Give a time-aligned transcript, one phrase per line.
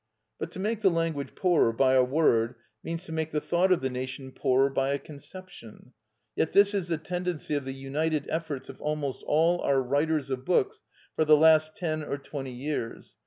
[0.39, 3.81] But to make the language poorer by a word means to make the thought of
[3.81, 5.93] the nation poorer by a conception.
[6.35, 10.43] Yet this is the tendency of the united efforts of almost all our writers of
[10.43, 10.81] books
[11.15, 13.15] for the last ten or twenty years.